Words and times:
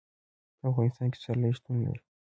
په 0.59 0.65
افغانستان 0.71 1.07
کې 1.11 1.17
پسرلی 1.19 1.51
شتون 1.57 1.75
لري. 1.85 2.01